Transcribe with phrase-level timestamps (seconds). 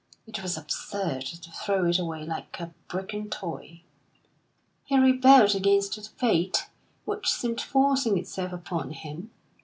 [0.25, 3.83] It was absurd to throw it away like a broken toy.
[4.83, 6.65] He rebelled against the fate
[7.05, 9.29] which seemed forcing itself upon him.